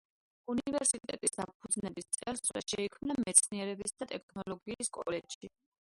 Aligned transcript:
უნივერსიტეტის 0.53 1.35
დაფუძნების 1.35 2.09
წელსვე 2.17 2.65
შეიქმნა 2.73 3.21
მეცნიერებისა 3.27 4.01
და 4.05 4.13
ტექნოლოგიის 4.15 4.95
კოლეჯი. 4.99 5.57